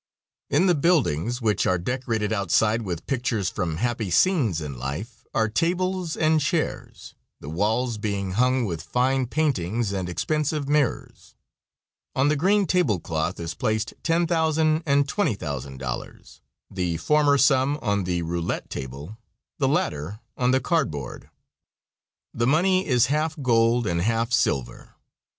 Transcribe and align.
In 0.49 0.65
the 0.65 0.73
buildings, 0.73 1.43
which 1.43 1.67
are 1.67 1.77
decorated 1.77 2.33
outside 2.33 2.81
with 2.81 3.05
pictures 3.05 3.51
from 3.51 3.77
happy 3.77 4.09
scones 4.09 4.59
in 4.59 4.79
life, 4.79 5.27
are 5.31 5.47
tables 5.47 6.17
and 6.17 6.41
chairs, 6.41 7.13
the 7.39 7.49
walls 7.51 7.99
being 7.99 8.31
hung 8.31 8.65
with 8.65 8.81
fine 8.81 9.27
paintings 9.27 9.93
and 9.93 10.09
expensive 10.09 10.67
mirrors. 10.67 11.35
On 12.15 12.29
the 12.29 12.35
green 12.35 12.65
table 12.65 12.99
cloth 12.99 13.39
is 13.39 13.53
placed 13.53 13.93
$10,000 14.01 14.81
and 14.87 15.07
$20,000 15.07 16.39
the 16.71 16.97
former 16.97 17.37
sum 17.37 17.77
on 17.83 18.03
the 18.05 18.23
roulette 18.23 18.71
table, 18.71 19.19
the 19.59 19.67
latter 19.67 20.19
on 20.35 20.49
the 20.49 20.59
card 20.59 20.89
board. 20.89 21.29
The 22.33 22.47
money 22.47 22.87
is 22.87 23.05
half 23.13 23.39
gold 23.39 23.85
and 23.85 24.01
half 24.01 24.33
silver. 24.33 24.95